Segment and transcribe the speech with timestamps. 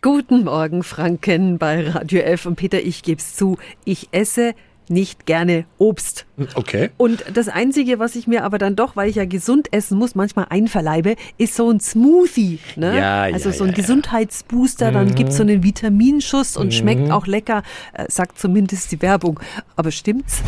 [0.00, 2.46] Guten Morgen, Franken bei Radio F.
[2.46, 4.54] Und Peter, ich geb's zu, ich esse
[4.88, 6.24] nicht gerne Obst.
[6.54, 6.90] Okay.
[6.96, 10.14] Und das Einzige, was ich mir aber dann doch, weil ich ja gesund essen muss,
[10.14, 12.60] manchmal einverleibe, ist so ein Smoothie.
[12.76, 12.96] Ne?
[12.96, 13.82] Ja, also ja, so ein ja, ja.
[13.82, 19.40] Gesundheitsbooster, dann gibt's so einen Vitaminschuss und schmeckt auch lecker, äh, sagt zumindest die Werbung.
[19.74, 20.42] Aber stimmt's?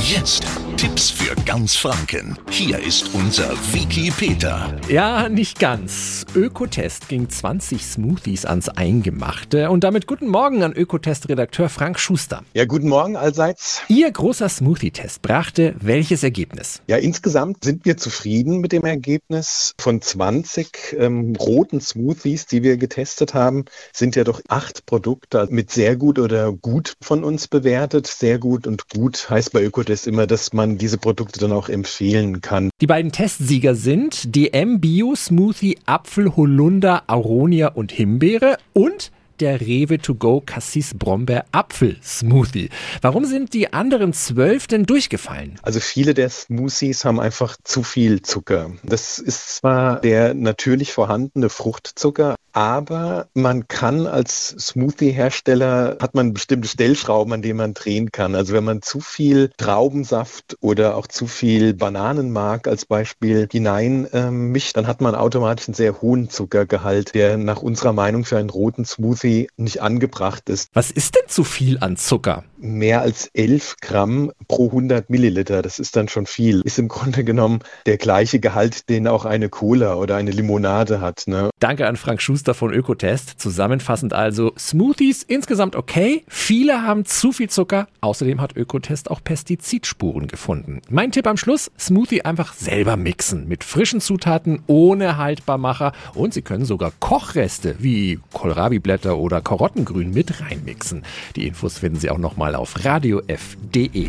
[0.00, 0.46] Jetzt
[0.76, 2.38] Tipps für ganz Franken.
[2.50, 4.76] Hier ist unser Wiki Peter.
[4.90, 6.26] Ja, nicht ganz.
[6.34, 9.70] Ökotest ging 20 Smoothies ans Eingemachte.
[9.70, 12.42] Und damit guten Morgen an Ökotest-Redakteur Frank Schuster.
[12.52, 13.80] Ja, guten Morgen allseits.
[13.88, 16.82] Ihr großer Smoothie-Test brachte welches Ergebnis?
[16.88, 19.72] Ja, insgesamt sind wir zufrieden mit dem Ergebnis.
[19.78, 25.70] Von 20 ähm, roten Smoothies, die wir getestet haben, sind ja doch acht Produkte mit
[25.70, 28.06] sehr gut oder gut von uns bewertet.
[28.06, 32.40] Sehr gut und gut heißt bei Ökotest immer, dass man diese Produkte dann auch empfehlen
[32.40, 32.70] kann.
[32.80, 39.98] Die beiden Testsieger sind DM Bio Smoothie Apfel, Holunder, Aronia und Himbeere und der Rewe
[39.98, 42.70] to go Cassis Brombeer Apfel Smoothie.
[43.02, 45.58] Warum sind die anderen zwölf denn durchgefallen?
[45.62, 48.72] Also viele der Smoothies haben einfach zu viel Zucker.
[48.82, 56.68] Das ist zwar der natürlich vorhandene Fruchtzucker, aber man kann als Smoothie-Hersteller, hat man bestimmte
[56.68, 58.34] Stellschrauben, an denen man drehen kann.
[58.34, 64.52] Also wenn man zu viel Traubensaft oder auch zu viel Bananenmark als Beispiel hinein ähm,
[64.52, 68.48] mischt, dann hat man automatisch einen sehr hohen Zuckergehalt, der nach unserer Meinung für einen
[68.48, 70.70] roten Smoothie nicht angebracht ist.
[70.72, 72.44] Was ist denn zu viel an Zucker?
[72.56, 76.62] Mehr als 11 Gramm pro 100 Milliliter, das ist dann schon viel.
[76.62, 81.24] Ist im Grunde genommen der gleiche Gehalt, den auch eine Cola oder eine Limonade hat.
[81.26, 81.50] Ne?
[81.60, 83.40] Danke an Frank Schuster von Ökotest.
[83.40, 86.24] Zusammenfassend also Smoothies insgesamt okay.
[86.28, 87.88] Viele haben zu viel Zucker.
[88.00, 90.80] Außerdem hat Ökotest auch Pestizidspuren gefunden.
[90.88, 93.48] Mein Tipp am Schluss: Smoothie einfach selber mixen.
[93.48, 95.92] Mit frischen Zutaten, ohne Haltbarmacher.
[96.14, 101.04] Und Sie können sogar Kochreste wie Kohlrabi-Blätter oder Karottengrün mit reinmixen.
[101.36, 104.08] Die Infos finden Sie auch nochmal auf radiof.de.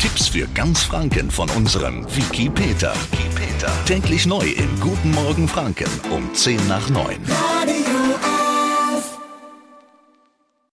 [0.00, 2.92] Tipps für ganz Franken von unserem Wiki Peter.
[3.10, 3.72] Wiki Peter.
[3.86, 7.16] Täglich neu im Guten Morgen Franken um 10 nach 9.
[7.28, 7.73] Radio